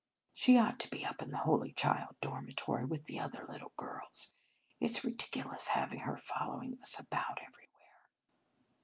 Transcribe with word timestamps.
She 0.33 0.57
ought 0.57 0.79
to 0.79 0.89
be 0.89 1.05
up 1.05 1.21
in 1.21 1.29
the 1.29 1.37
Holy 1.45 1.71
Child 1.73 2.15
dormitory 2.21 2.85
with 2.85 3.05
the 3.05 3.19
other 3.19 3.45
little 3.47 3.71
girls. 3.77 4.33
It 4.79 4.89
s 4.89 5.03
ridiculous 5.05 5.67
having 5.67 5.99
her 5.99 6.17
following 6.17 6.79
us 6.81 6.97
about 6.99 7.37
everywhere." 7.39 8.09